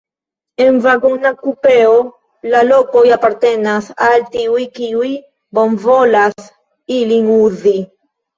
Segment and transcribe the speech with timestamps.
[0.63, 1.99] En vagona kupeo
[2.53, 5.11] la lokoj apartenas al tiuj, kiuj
[5.59, 6.49] bonvolas
[6.99, 7.77] ilin uzi.